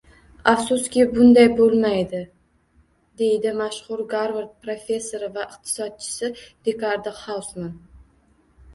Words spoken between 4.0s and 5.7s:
Garvard professori va